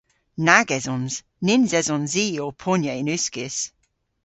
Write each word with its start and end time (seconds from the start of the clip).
Nag 0.45 0.67
esons. 0.77 1.13
Nyns 1.45 1.71
esons 1.79 2.13
i 2.25 2.27
ow 2.43 2.53
ponya 2.61 2.93
yn 3.01 3.09
uskis. 3.15 3.57